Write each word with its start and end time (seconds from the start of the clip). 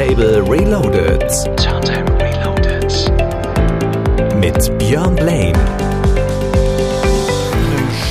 Turntable 0.00 0.40
Reloaded. 0.50 1.20
Turntable 1.58 2.16
Reloaded. 2.16 2.90
Mit 4.40 4.78
Björn 4.78 5.14
Blaine. 5.14 5.58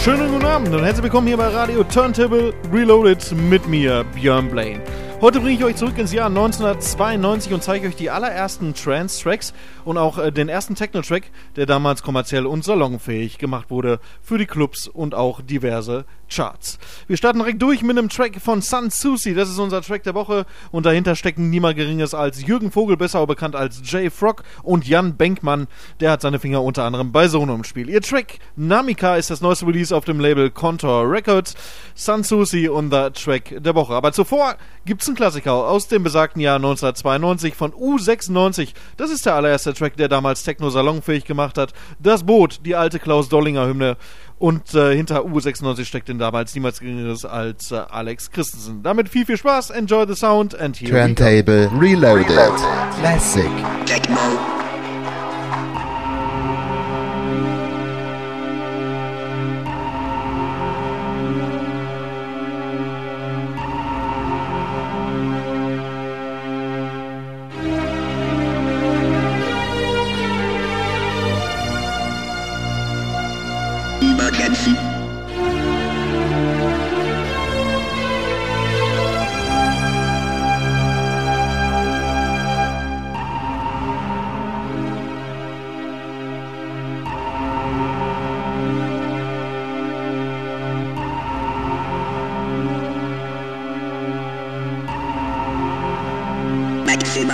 Schönen 0.04 0.32
guten 0.32 0.46
Abend 0.46 0.72
und 0.72 0.84
herzlich 0.84 1.06
willkommen 1.06 1.26
hier 1.26 1.38
bei 1.38 1.48
Radio 1.48 1.84
Turntable 1.84 2.54
Reloaded 2.72 3.32
mit 3.50 3.68
mir, 3.68 4.06
Björn 4.14 4.52
Blaine. 4.52 4.82
Heute 5.22 5.42
bringe 5.42 5.58
ich 5.58 5.64
euch 5.66 5.76
zurück 5.76 5.98
ins 5.98 6.14
Jahr 6.14 6.28
1992 6.28 7.52
und 7.52 7.62
zeige 7.62 7.90
euch 7.90 7.98
die 7.98 8.10
allerersten 8.10 8.74
Trance-Tracks 8.74 9.54
und 9.84 9.98
auch 9.98 10.18
äh, 10.18 10.32
den 10.32 10.48
ersten 10.48 10.76
Techno-Track, 10.76 11.30
der 11.58 11.66
damals 11.66 12.04
kommerziell 12.04 12.46
und 12.46 12.64
salonfähig 12.64 13.38
gemacht 13.38 13.70
wurde 13.70 14.00
für 14.22 14.38
die 14.38 14.46
Clubs 14.46 14.88
und 14.88 15.16
auch 15.16 15.42
diverse 15.42 16.06
Charts. 16.30 16.80
Wir 17.08 17.18
starten 17.18 17.40
direkt 17.40 17.62
durch 17.62 17.82
mit 17.82 17.98
einem 17.98 18.08
Track 18.08 18.40
von 18.40 18.62
Sun 18.62 18.92
Susi, 18.92 19.34
das 19.34 19.50
ist 19.50 19.60
unser 19.60 19.82
Track 19.82 20.04
der 20.04 20.14
Woche 20.14 20.46
und 20.72 20.86
dahinter 20.86 21.16
stecken 21.16 21.50
niemand 21.50 21.76
geringes 21.76 22.14
als 22.14 22.46
Jürgen 22.46 22.72
Vogel, 22.72 22.96
besser 22.96 23.20
auch 23.20 23.28
bekannt 23.28 23.56
als 23.56 23.82
Jay 23.84 24.10
Frog 24.10 24.44
und 24.64 24.88
Jan 24.88 25.18
Benkmann, 25.18 25.68
der 26.00 26.12
hat 26.12 26.22
seine 26.22 26.40
Finger 26.40 26.64
unter 26.64 26.84
anderem 26.84 27.12
bei 27.12 27.28
Sono 27.28 27.54
im 27.56 27.64
Spiel. 27.66 27.90
Ihr 27.90 28.02
Track 28.02 28.40
Namika 28.56 29.18
ist 29.18 29.32
das 29.32 29.42
neueste 29.42 29.68
Release 29.68 29.94
auf 29.94 30.06
dem 30.06 30.20
Label 30.20 30.50
Contour 30.50 31.12
Records, 31.12 31.56
Sun 31.96 32.24
Susi 32.24 32.70
und 32.70 32.92
der 32.92 33.12
Track 33.12 33.56
der 33.58 33.76
Woche. 33.76 33.94
Aber 33.94 34.14
zuvor 34.14 34.56
gibt's 34.86 35.09
Klassiker 35.16 35.54
aus 35.54 35.88
dem 35.88 36.04
besagten 36.04 36.42
Jahr 36.42 36.56
1992 36.56 37.56
von 37.56 37.72
U96. 37.72 38.70
Das 38.98 39.12
ist 39.12 39.26
der 39.26 39.36
allererste 39.36 39.74
Track, 39.74 39.98
der 39.98 40.08
damals 40.08 40.44
Techno 40.44 40.70
salonfähig 40.70 41.26
gemacht 41.26 41.58
hat. 41.58 41.74
Das 42.00 42.24
Boot, 42.24 42.62
die 42.66 42.76
alte 42.76 43.00
Klaus 43.00 43.30
Dollinger 43.30 43.68
Hymne. 43.68 43.98
Und 44.38 44.74
äh, 44.74 44.96
hinter 44.96 45.22
U96 45.26 45.84
steckte 45.84 46.16
damals 46.16 46.56
niemals 46.56 46.80
geringeres 46.80 47.26
als 47.26 47.72
äh, 47.72 47.82
Alex 47.90 48.32
Christensen. 48.32 48.84
Damit 48.84 49.10
viel, 49.10 49.26
viel 49.26 49.38
Spaß, 49.38 49.70
enjoy 49.72 50.06
the 50.08 50.16
sound 50.16 50.58
and 50.58 50.80
here 50.80 50.92
Turntable 50.92 51.70
Reloaded. 51.78 52.30
Reloaded. 52.30 52.62
Classic. 53.00 53.50
Techno. 53.86 54.59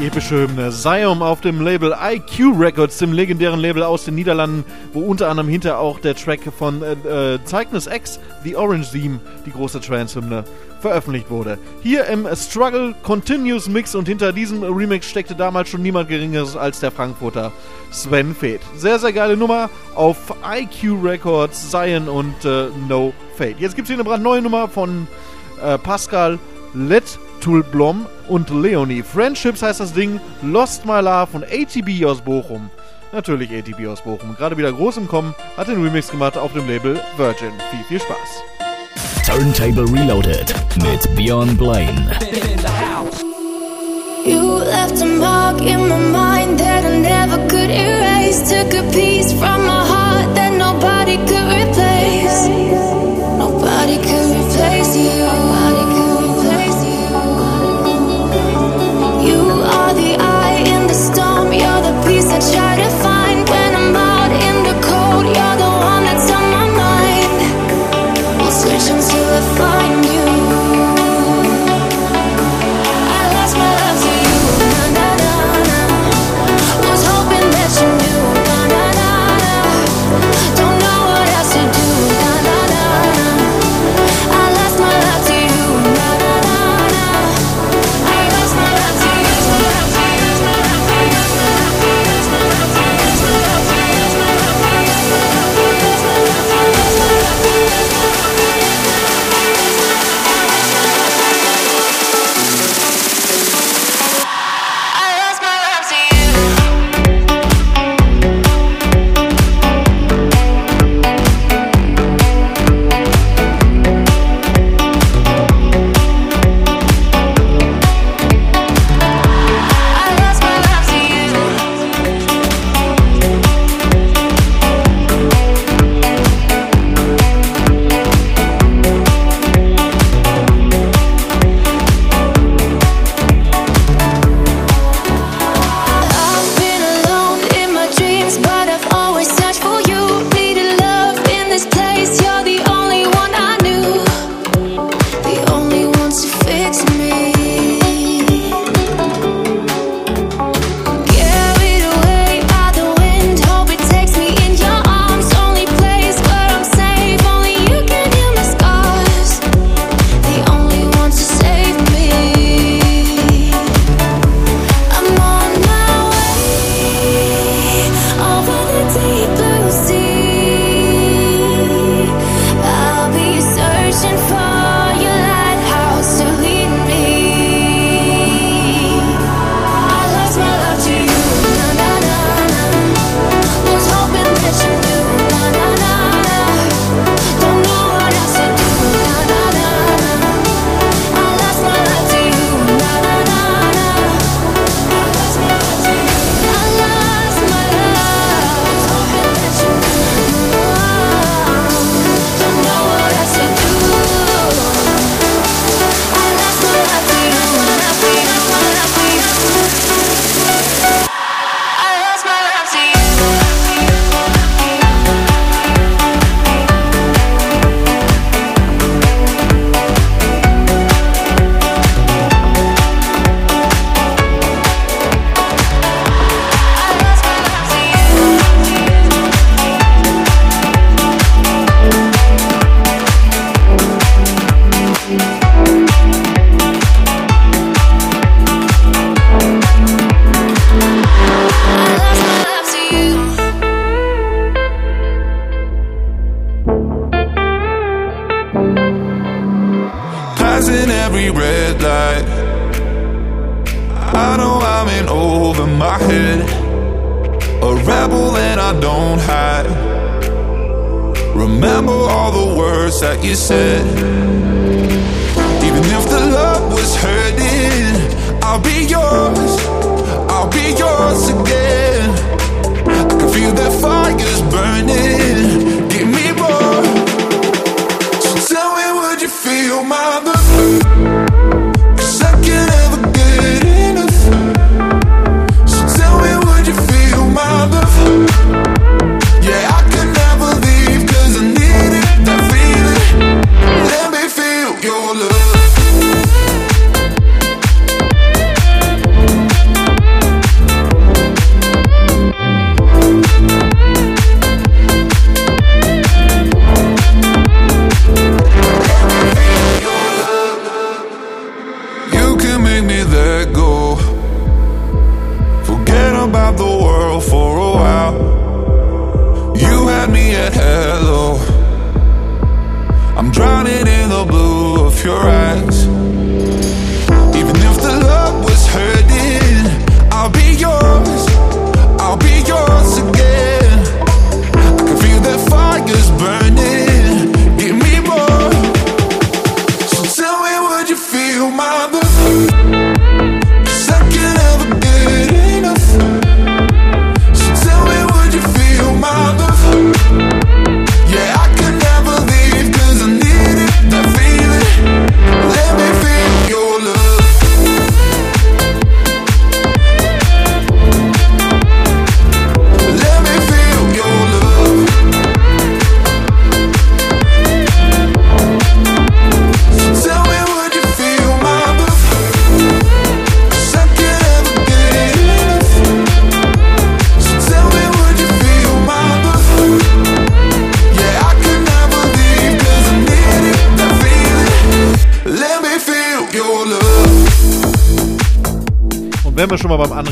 epische 0.00 0.48
Siam 0.70 1.22
auf 1.22 1.40
dem 1.40 1.60
Label 1.60 1.94
IQ 2.00 2.58
Records, 2.58 2.98
dem 2.98 3.12
legendären 3.12 3.60
Label 3.60 3.82
aus 3.82 4.04
den 4.04 4.14
Niederlanden, 4.14 4.64
wo 4.92 5.00
unter 5.00 5.28
anderem 5.28 5.48
hinter 5.48 5.78
auch 5.78 5.98
der 6.00 6.14
Track 6.14 6.40
von 6.56 6.82
äh, 6.82 7.34
äh, 7.34 7.38
Cygnus 7.44 7.86
X, 7.86 8.20
The 8.44 8.56
Orange 8.56 8.90
Theme, 8.92 9.20
die 9.46 9.50
große 9.50 9.80
Trance-Hymne 9.80 10.44
veröffentlicht 10.80 11.30
wurde. 11.30 11.58
Hier 11.82 12.06
im 12.06 12.26
Struggle 12.34 12.94
Continuous 13.02 13.68
Mix 13.68 13.94
und 13.94 14.08
hinter 14.08 14.32
diesem 14.32 14.62
Remix 14.62 15.08
steckte 15.08 15.34
damals 15.34 15.68
schon 15.68 15.82
niemand 15.82 16.08
Geringeres 16.08 16.56
als 16.56 16.80
der 16.80 16.90
Frankfurter 16.90 17.52
Sven 17.90 18.34
Feth. 18.34 18.62
Sehr, 18.76 18.98
sehr 18.98 19.12
geile 19.12 19.36
Nummer 19.36 19.70
auf 19.94 20.16
IQ 20.44 21.02
Records, 21.02 21.70
Zion 21.70 22.08
und 22.08 22.44
äh, 22.44 22.68
No 22.88 23.12
Fate. 23.36 23.58
Jetzt 23.58 23.76
gibt 23.76 23.86
es 23.86 23.94
hier 23.94 23.96
eine 23.96 24.08
brandneue 24.08 24.42
Nummer 24.42 24.68
von 24.68 25.06
äh, 25.62 25.78
Pascal 25.78 26.38
Let 27.40 27.44
Tulblom 27.44 28.06
und 28.28 28.50
Leonie. 28.50 29.02
Friendships 29.02 29.62
heißt 29.62 29.80
das 29.80 29.94
Ding, 29.94 30.20
Lost 30.42 30.84
My 30.84 31.00
Love 31.00 31.28
von 31.32 31.42
ATB 31.42 32.04
aus 32.04 32.20
Bochum. 32.20 32.70
Natürlich 33.12 33.50
ATB 33.50 33.86
aus 33.86 34.02
Bochum. 34.02 34.36
Gerade 34.36 34.58
wieder 34.58 34.70
groß 34.70 34.98
im 34.98 35.08
Kommen, 35.08 35.34
hat 35.56 35.68
den 35.68 35.82
Remix 35.82 36.10
gemacht 36.10 36.36
auf 36.36 36.52
dem 36.52 36.68
Label 36.68 37.00
Virgin. 37.16 37.52
Viel, 37.70 37.84
viel 37.88 38.00
Spaß. 38.00 38.42
Turntable 39.26 39.84
Reloaded 39.90 40.54
mit 40.82 41.16
Björn 41.16 41.56
Blaine. 41.56 42.10
You 44.26 44.58
left 44.58 45.00
a 45.00 45.06
mark 45.06 45.62
in 45.62 45.88
my 45.88 45.96
mind 45.96 46.60
that 46.60 46.84
I 46.84 46.98
never 46.98 47.38
could 47.48 47.70
erase. 47.70 48.42
Took 48.50 48.74
a 48.74 48.82
piece 48.92 49.32
from 49.32 49.64
my 49.64 49.82
heart 49.86 50.34
that 50.34 50.52
nobody 50.52 51.16
could 51.26 51.48
replace. 51.48 52.48
Nobody 53.38 53.96
could 53.96 54.36
replace 54.36 54.94
you. 54.94 55.99
You. 59.30 59.42
Are 59.76 59.94
the 59.94 60.16
eye 60.18 60.58
in 60.74 60.86
the 60.86 60.94
storm. 60.94 61.52
You're 61.52 61.82
the 61.86 61.94
peace 62.06 62.30
I 62.36 62.40
try 62.52 62.69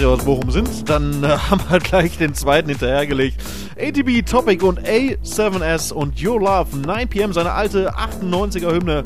André 0.09 0.12
aus 0.12 0.25
Bochum 0.25 0.51
sind, 0.51 0.88
dann 0.88 1.23
äh, 1.23 1.29
haben 1.51 1.61
wir 1.68 1.79
gleich 1.81 2.16
den 2.18 2.35
zweiten 2.35 2.71
hinterhergelegt. 2.71 3.42
ATB 3.79 4.25
Topic 4.25 4.64
und 4.64 4.81
A7S 4.81 5.92
und 5.92 6.23
Your 6.25 6.40
Love 6.40 6.77
9pm, 6.77 7.33
seine 7.33 7.53
alte 7.53 7.94
98er 7.94 8.73
Hymne, 8.73 9.03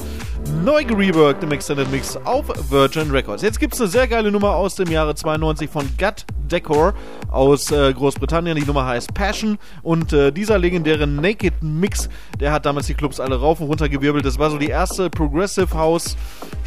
neu 0.65 0.85
gereworked 0.85 1.43
im 1.43 1.53
Extended 1.53 1.91
Mix 1.91 2.17
auf 2.25 2.47
Virgin 2.71 3.11
Records. 3.11 3.43
Jetzt 3.43 3.59
gibt 3.59 3.75
es 3.75 3.81
eine 3.81 3.91
sehr 3.91 4.07
geile 4.07 4.31
Nummer 4.31 4.55
aus 4.55 4.77
dem 4.77 4.91
Jahre 4.91 5.15
92 5.15 5.69
von 5.69 5.88
Gut 5.99 6.25
Decor 6.53 6.95
aus 7.31 7.71
äh, 7.71 7.93
Großbritannien. 7.93 8.57
Die 8.57 8.65
Nummer 8.65 8.87
heißt 8.87 9.15
Passion 9.15 9.59
und 9.83 10.12
äh, 10.12 10.31
dieser 10.31 10.59
legendäre 10.59 11.07
Naked 11.07 11.62
Mix, 11.62 12.09
der 12.38 12.53
hat 12.53 12.67
damals 12.67 12.87
die 12.87 12.95
Clubs 12.95 13.19
alle 13.19 13.41
rauf 13.41 13.61
und 13.61 13.69
runter 13.69 13.88
gewirbelt. 13.88 14.25
Das 14.25 14.38
war 14.38 14.51
so 14.51 14.59
die 14.59 14.69
erste 14.69 15.11
Progressive 15.11 15.73
House 15.75 16.17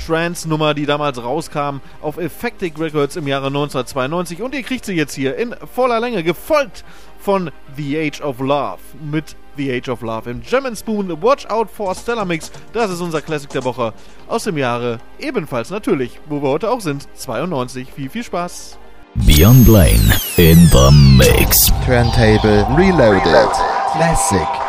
Trance 0.05 0.49
Nummer, 0.49 0.73
die 0.73 0.85
damals 0.85 1.23
rauskam 1.23 1.79
auf 2.01 2.17
Effectic 2.17 2.79
Records 2.79 3.15
im 3.15 3.27
Jahre 3.27 3.47
1992 3.47 4.41
und 4.41 4.55
ihr 4.55 4.63
kriegt 4.63 4.85
sie 4.85 4.95
jetzt 4.95 5.13
hier 5.13 5.37
in 5.37 5.55
voller 5.73 5.99
Länge, 5.99 6.23
gefolgt 6.23 6.83
von 7.19 7.51
The 7.75 7.97
Age 7.97 8.21
of 8.21 8.39
Love 8.39 8.79
mit 9.01 9.35
The 9.57 9.71
Age 9.71 9.89
of 9.89 10.01
Love 10.01 10.29
im 10.29 10.41
German 10.41 10.75
Spoon 10.75 11.21
Watch 11.21 11.45
Out 11.47 11.69
for 11.69 11.95
Stellar 11.95 12.25
Mix. 12.25 12.51
Das 12.73 12.91
ist 12.91 13.01
unser 13.01 13.21
Classic 13.21 13.49
der 13.49 13.63
Woche 13.63 13.93
aus 14.27 14.43
dem 14.43 14.57
Jahre 14.57 14.99
ebenfalls 15.19 15.69
natürlich, 15.69 16.19
wo 16.27 16.41
wir 16.41 16.49
heute 16.49 16.69
auch 16.69 16.81
sind, 16.81 17.07
92. 17.15 17.91
Viel, 17.91 18.09
viel 18.09 18.23
Spaß. 18.23 18.77
Beyond 19.23 19.65
Blaine 19.65 20.11
in 20.37 20.57
the 20.75 20.91
mix. 21.17 21.69
Turntable 21.85 22.65
Reloaded. 22.75 23.23
Classic. 23.23 24.64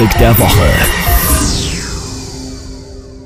Klassik 0.00 0.18
der 0.18 0.38
Woche. 0.38 0.70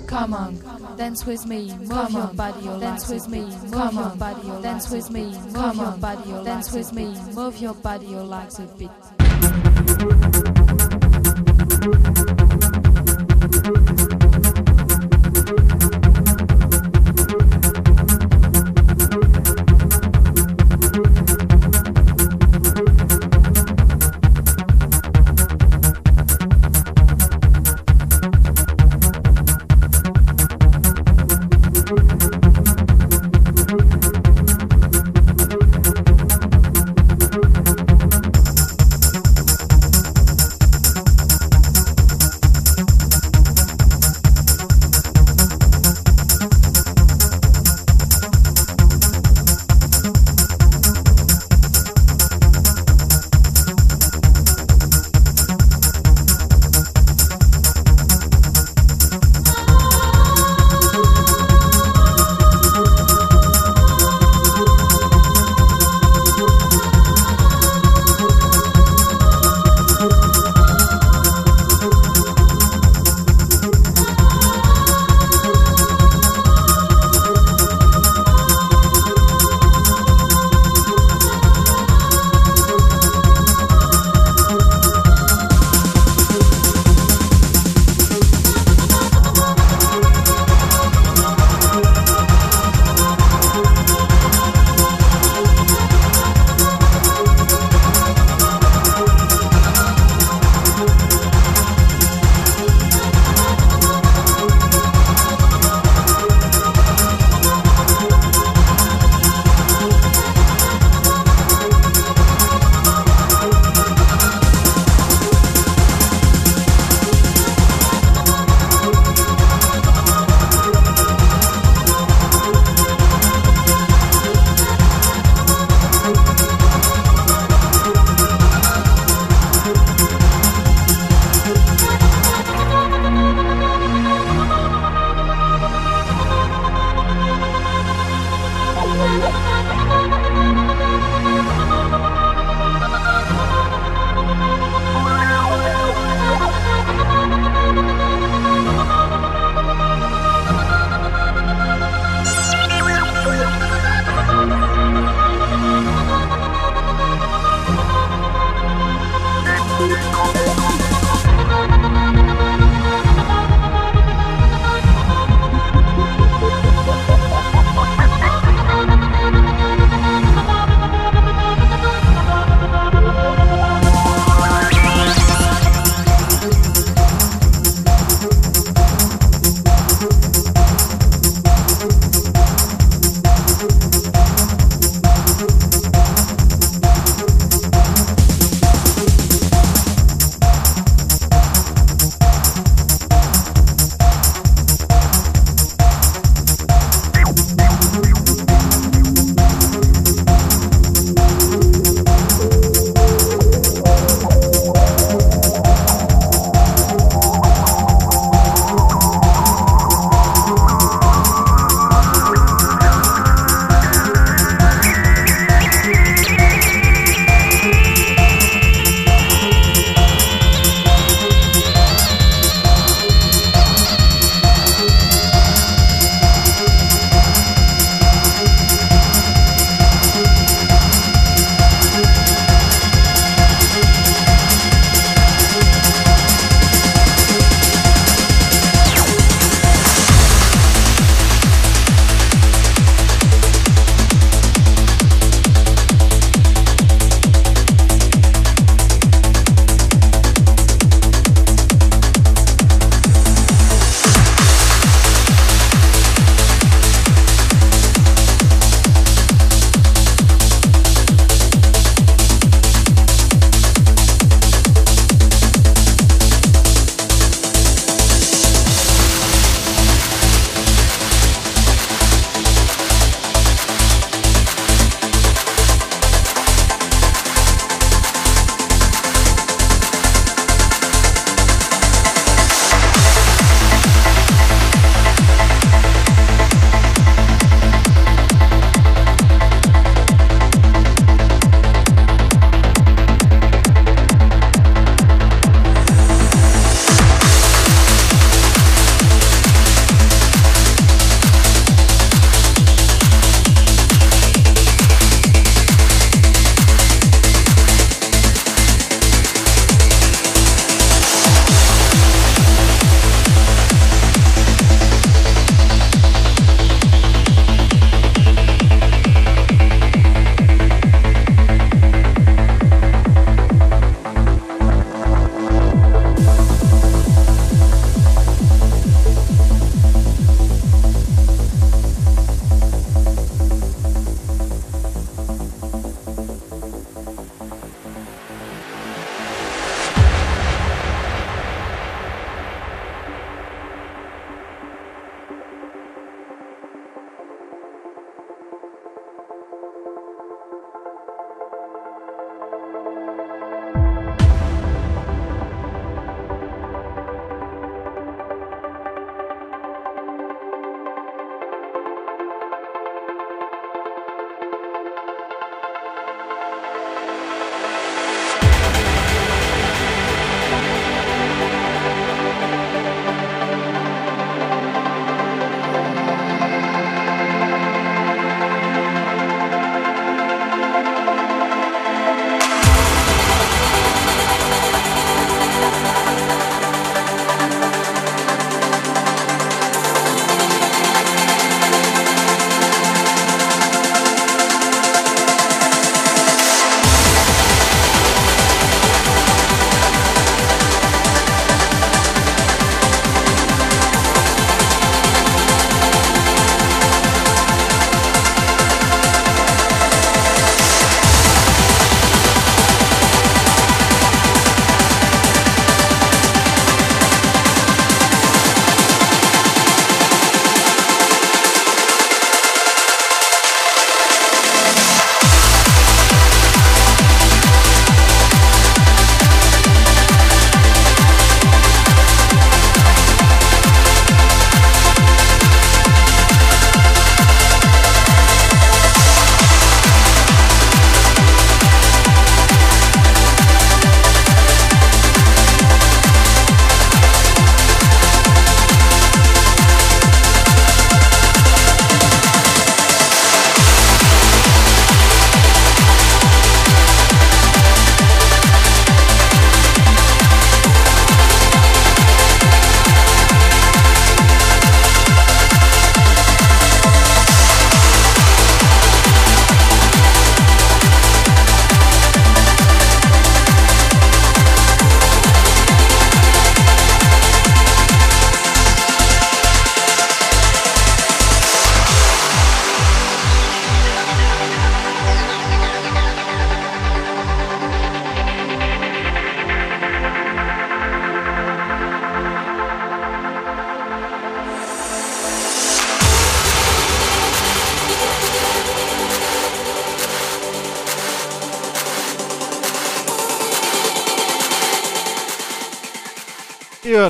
Come 0.08 0.34
on, 0.34 0.58
dance 0.96 1.24
with 1.24 1.46
me, 1.46 1.72
move 1.78 2.10
your 2.10 2.26
body, 2.34 2.66
dance 2.80 3.08
with 3.08 3.28
me, 3.28 3.42
move 3.70 3.92
your 3.92 4.16
body, 4.18 4.62
dance 4.62 4.90
with 4.90 5.08
me, 5.10 5.36
move 5.52 5.76
your 5.76 5.96
body, 6.00 6.44
dance 6.44 6.72
with 6.72 6.92
me, 6.92 7.14
move 7.32 7.60
your 7.60 7.74
body, 7.74 8.06
your 8.06 8.24
legs 8.24 8.58
a 8.58 8.66
bit. 8.76 9.23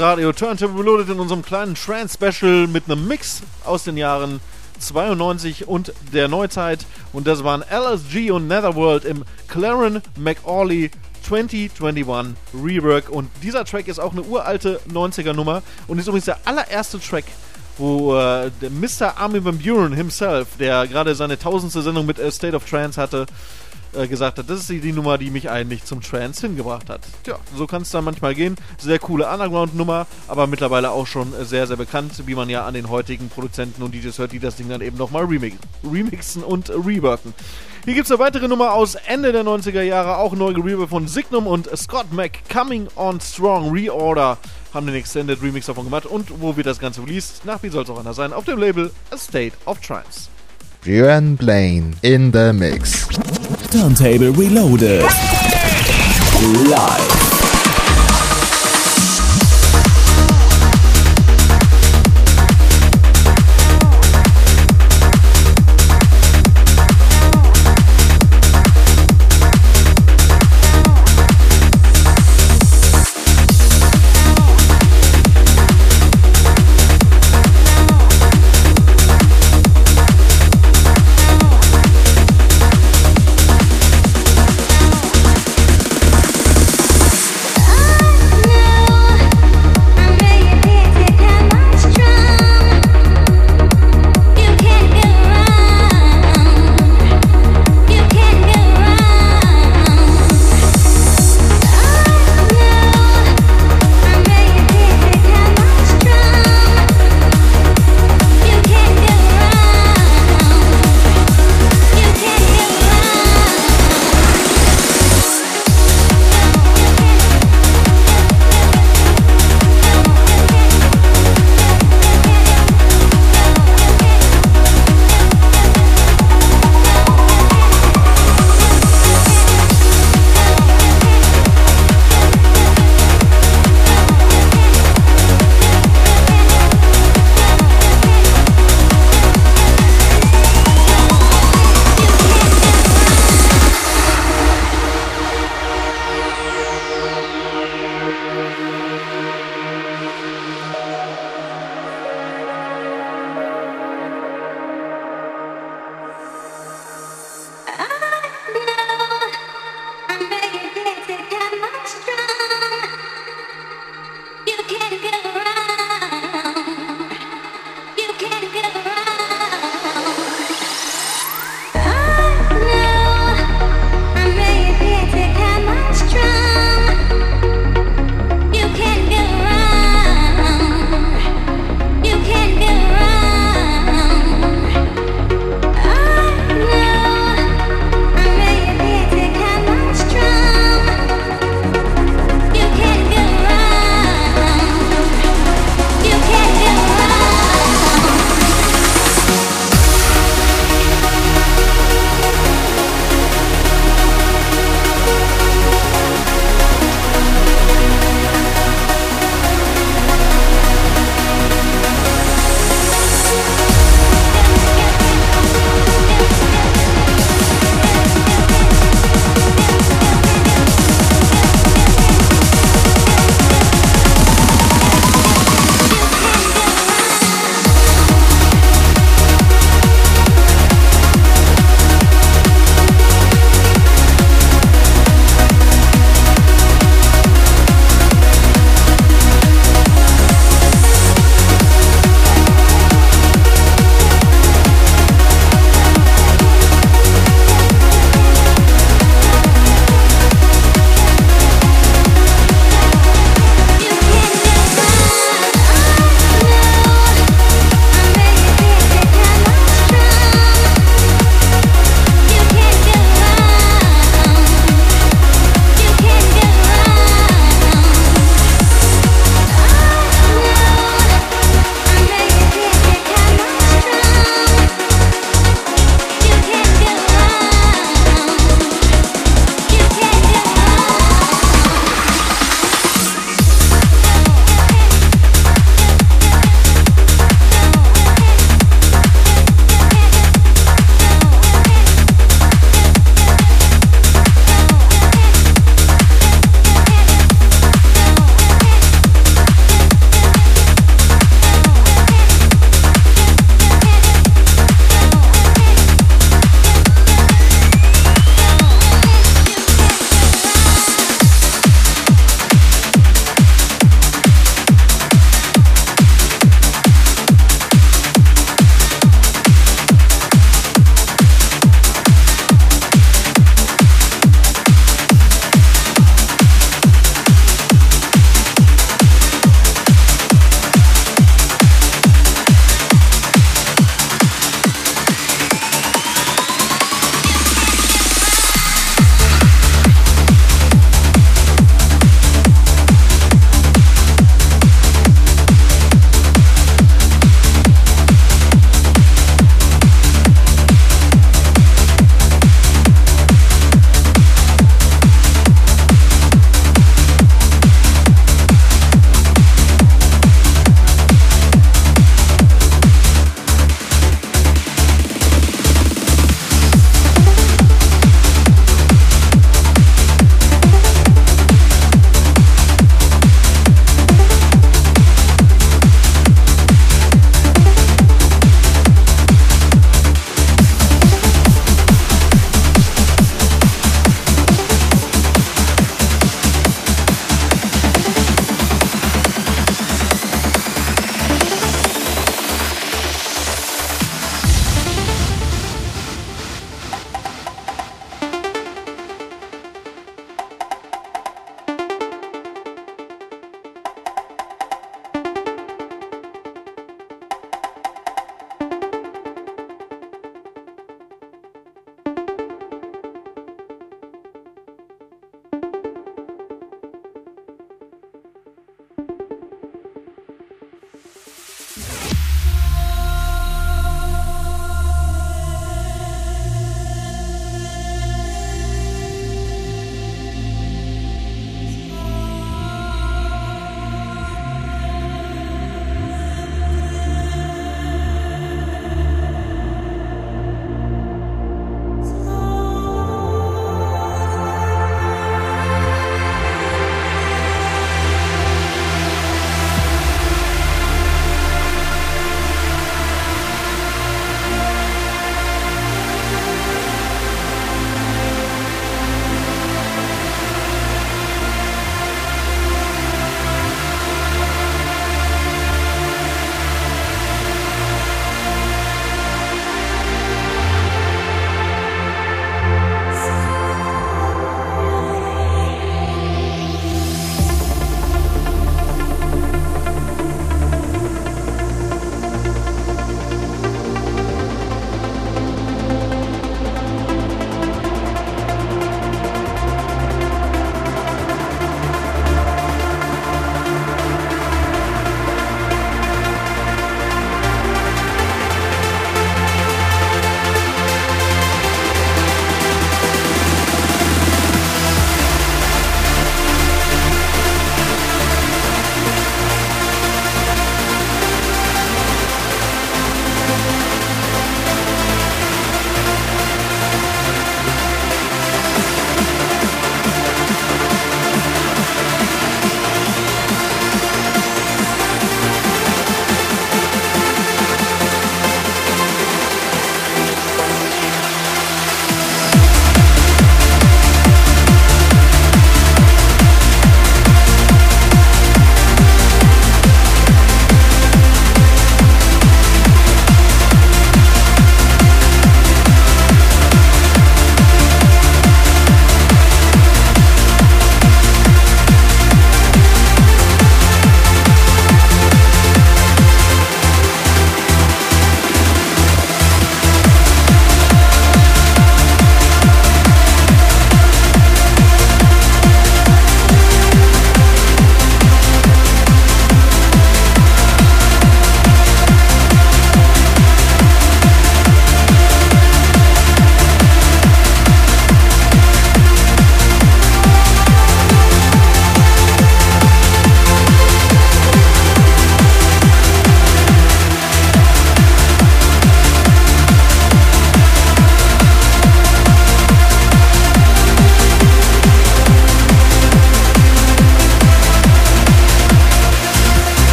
Radio 0.00 0.32
Turntable 0.32 0.78
Reloaded 0.78 1.08
in 1.10 1.18
unserem 1.18 1.42
kleinen 1.42 1.74
Trance-Special 1.74 2.68
mit 2.68 2.84
einem 2.88 3.08
Mix 3.08 3.42
aus 3.64 3.82
den 3.82 3.96
Jahren 3.96 4.40
92 4.78 5.66
und 5.66 5.92
der 6.12 6.28
Neuzeit. 6.28 6.86
Und 7.12 7.26
das 7.26 7.42
waren 7.42 7.62
LSG 7.62 8.30
und 8.30 8.46
Netherworld 8.46 9.04
im 9.04 9.24
Claren 9.48 10.02
McAuley 10.16 10.90
2021 11.26 12.36
Rework. 12.54 13.10
Und 13.10 13.28
dieser 13.42 13.64
Track 13.64 13.88
ist 13.88 13.98
auch 13.98 14.12
eine 14.12 14.22
uralte 14.22 14.80
90er 14.88 15.32
Nummer 15.32 15.62
und 15.88 15.98
ist 15.98 16.06
übrigens 16.06 16.26
der 16.26 16.38
allererste 16.44 17.00
Track, 17.00 17.24
wo 17.76 18.16
äh, 18.16 18.50
Mr. 18.70 19.18
Armin 19.18 19.44
Van 19.44 19.58
Buren 19.58 19.92
himself, 19.92 20.48
der 20.60 20.86
gerade 20.86 21.14
seine 21.16 21.38
tausendste 21.38 21.82
Sendung 21.82 22.06
mit 22.06 22.20
A 22.20 22.30
State 22.30 22.54
of 22.54 22.64
Trance 22.64 23.00
hatte, 23.00 23.26
äh, 23.98 24.08
gesagt 24.08 24.38
hat, 24.38 24.48
das 24.48 24.60
ist 24.60 24.70
die, 24.70 24.80
die 24.80 24.92
Nummer, 24.92 25.18
die 25.18 25.30
mich 25.30 25.50
eigentlich 25.50 25.84
zum 25.84 26.00
Trance 26.00 26.46
hingebracht 26.46 26.88
hat. 26.88 27.00
Tja, 27.24 27.38
so 27.54 27.66
kann 27.66 27.82
es 27.82 27.90
dann 27.90 28.04
manchmal 28.04 28.34
gehen. 28.34 28.56
Sehr 28.78 28.98
coole 28.98 29.28
Underground-Nummer, 29.28 30.06
aber 30.28 30.46
mittlerweile 30.46 30.90
auch 30.90 31.06
schon 31.06 31.32
sehr, 31.44 31.66
sehr 31.66 31.76
bekannt, 31.76 32.12
wie 32.26 32.34
man 32.34 32.48
ja 32.48 32.64
an 32.64 32.74
den 32.74 32.88
heutigen 32.88 33.28
Produzenten 33.28 33.82
und 33.82 33.94
DJs 33.94 34.18
hört, 34.18 34.32
die 34.32 34.38
das 34.38 34.56
Ding 34.56 34.68
dann 34.68 34.80
eben 34.80 34.96
nochmal 34.96 35.24
remix 35.24 35.56
remixen 35.82 36.44
und 36.44 36.70
reworken. 36.70 37.34
Hier 37.84 37.94
gibt 37.94 38.06
es 38.06 38.12
eine 38.12 38.20
weitere 38.20 38.48
Nummer 38.48 38.74
aus 38.74 38.94
Ende 38.94 39.32
der 39.32 39.44
90er 39.44 39.82
Jahre, 39.82 40.18
auch 40.18 40.34
neu 40.34 40.52
gereworkt 40.52 40.90
von 40.90 41.08
Signum 41.08 41.46
und 41.46 41.68
Scott 41.76 42.12
Mac, 42.12 42.32
Coming 42.52 42.88
on 42.96 43.20
Strong 43.20 43.72
Reorder, 43.72 44.38
haben 44.74 44.86
den 44.86 44.94
Extended 44.94 45.40
Remix 45.42 45.66
davon 45.66 45.84
gemacht 45.84 46.06
und 46.06 46.40
wo 46.40 46.56
wird 46.56 46.66
das 46.66 46.78
Ganze 46.78 47.02
released? 47.02 47.44
Nach 47.44 47.62
wie 47.62 47.70
soll 47.70 47.84
es 47.84 47.90
auch 47.90 47.98
anders 47.98 48.16
sein? 48.16 48.32
Auf 48.32 48.44
dem 48.44 48.58
Label 48.58 48.90
A 49.10 49.16
State 49.16 49.56
of 49.64 49.80
Trance. 49.80 50.28
Björn 50.88 51.36
Blaine 51.36 51.92
in 52.02 52.30
the 52.30 52.50
mix. 52.54 53.06
Turntable 53.70 54.32
Reloaded. 54.32 55.02
Live. 56.70 57.17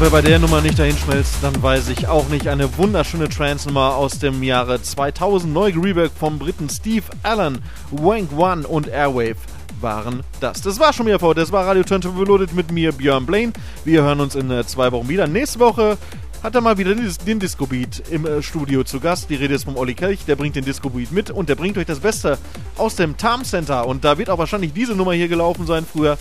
Und 0.00 0.06
wer 0.06 0.22
bei 0.22 0.26
der 0.26 0.38
Nummer 0.38 0.62
nicht 0.62 0.78
dahin 0.78 0.96
schmelzt, 0.96 1.34
dann 1.42 1.62
weiß 1.62 1.90
ich 1.90 2.08
auch 2.08 2.26
nicht. 2.30 2.48
Eine 2.48 2.74
wunderschöne 2.78 3.28
Trance-Nummer 3.28 3.96
aus 3.96 4.18
dem 4.18 4.42
Jahre 4.42 4.80
2000. 4.80 5.52
Neu 5.52 5.72
gereworkt 5.72 6.16
vom 6.16 6.38
Briten 6.38 6.70
Steve 6.70 7.04
Allen, 7.22 7.58
Wank 7.90 8.32
One 8.34 8.66
und 8.66 8.88
Airwave 8.88 9.36
waren 9.82 10.22
das. 10.40 10.62
Das 10.62 10.80
war 10.80 10.94
schon 10.94 11.04
wieder 11.04 11.18
vor. 11.18 11.34
Das 11.34 11.52
war 11.52 11.66
Radio 11.66 11.82
Turntable 11.82 12.22
Reloaded 12.22 12.54
mit 12.54 12.72
mir, 12.72 12.92
Björn 12.92 13.26
Blaine. 13.26 13.52
Wir 13.84 14.00
hören 14.00 14.20
uns 14.20 14.36
in 14.36 14.50
äh, 14.50 14.64
zwei 14.64 14.90
Wochen 14.90 15.10
wieder. 15.10 15.26
Nächste 15.26 15.58
Woche 15.58 15.98
hat 16.42 16.54
er 16.54 16.62
mal 16.62 16.78
wieder 16.78 16.94
den, 16.94 17.14
den 17.26 17.38
Disco 17.38 17.66
Beat 17.66 18.02
im 18.10 18.24
äh, 18.24 18.42
Studio 18.42 18.82
zu 18.84 19.00
Gast. 19.00 19.28
Die 19.28 19.34
Rede 19.34 19.52
ist 19.52 19.64
vom 19.64 19.76
Olli 19.76 19.92
Kelch, 19.92 20.24
der 20.24 20.36
bringt 20.36 20.56
den 20.56 20.64
Disco 20.64 20.88
Beat 20.88 21.12
mit 21.12 21.30
und 21.30 21.50
der 21.50 21.56
bringt 21.56 21.76
euch 21.76 21.84
das 21.84 22.00
Beste 22.00 22.38
aus 22.78 22.96
dem 22.96 23.18
Tarm 23.18 23.44
Center. 23.44 23.86
Und 23.86 24.02
da 24.02 24.16
wird 24.16 24.30
auch 24.30 24.38
wahrscheinlich 24.38 24.72
diese 24.72 24.94
Nummer 24.94 25.12
hier 25.12 25.28
gelaufen 25.28 25.66
sein 25.66 25.84
früher 25.84 26.16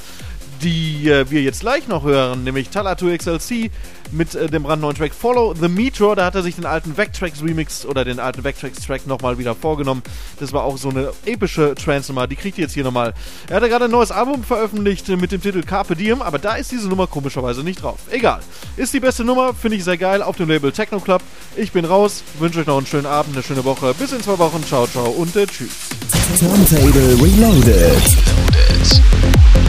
die 0.62 1.10
äh, 1.10 1.30
wir 1.30 1.42
jetzt 1.42 1.62
gleich 1.62 1.88
noch 1.88 2.04
hören, 2.04 2.44
nämlich 2.44 2.70
Talatu 2.70 3.16
XLC 3.16 3.72
mit 4.12 4.36
äh, 4.36 4.48
dem 4.48 4.64
brandneuen 4.64 4.96
Track 4.96 5.14
Follow 5.14 5.54
the 5.54 5.68
Meteor. 5.68 6.16
Da 6.16 6.26
hat 6.26 6.36
er 6.36 6.44
sich 6.44 6.56
den 6.56 6.66
alten 6.66 6.98
Vectracks 6.98 7.44
Remix 7.44 7.86
oder 7.86 8.06
den 8.06 8.20
alten 8.20 8.44
Vectracks 8.44 8.86
Track 8.86 9.08
nochmal 9.08 9.38
wieder 9.38 9.56
vorgenommen. 9.56 10.04
Das 10.40 10.54
war 10.54 10.64
auch 10.64 10.78
so 10.78 10.90
eine 10.90 11.12
epische 11.26 11.76
Trance-Nummer, 11.76 12.28
die 12.28 12.36
kriegt 12.36 12.58
ihr 12.58 12.64
jetzt 12.64 12.74
hier 12.74 12.84
nochmal. 12.84 13.14
Er 13.48 13.58
hat 13.58 13.64
ja 13.64 13.70
gerade 13.70 13.86
ein 13.86 13.92
neues 13.92 14.12
Album 14.12 14.44
veröffentlicht 14.44 15.10
äh, 15.10 15.16
mit 15.16 15.32
dem 15.32 15.42
Titel 15.42 15.64
Carpe 15.64 15.96
Diem, 15.96 16.22
aber 16.22 16.40
da 16.40 16.56
ist 16.56 16.72
diese 16.72 16.88
Nummer 16.88 17.08
komischerweise 17.08 17.64
nicht 17.64 17.82
drauf. 17.82 18.00
Egal. 18.12 18.40
Ist 18.78 18.94
die 18.94 19.00
beste 19.00 19.24
Nummer, 19.24 19.54
finde 19.54 19.78
ich 19.78 19.84
sehr 19.84 19.98
geil, 19.98 20.22
auf 20.22 20.38
dem 20.38 20.50
Label 20.50 20.72
Techno 20.72 21.00
Club. 21.00 21.22
Ich 21.56 21.72
bin 21.72 21.86
raus, 21.86 22.24
wünsche 22.40 22.60
euch 22.60 22.68
noch 22.68 22.78
einen 22.78 22.88
schönen 22.88 23.06
Abend, 23.06 23.36
eine 23.36 23.44
schöne 23.44 23.64
Woche. 23.64 23.94
Bis 23.94 24.12
in 24.12 24.22
zwei 24.22 24.38
Wochen. 24.38 24.64
Ciao, 24.64 24.88
ciao 24.88 25.10
und 25.10 25.36
äh, 25.36 25.46
tschüss. 25.46 25.70
Turntable 26.40 27.18
Reloaded. 27.22 27.68
Reloaded. 27.68 29.69